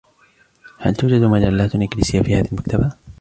[0.79, 2.91] هل توجد مجلّاتٌ إنجليزيّة في هذه المكتبةِ؟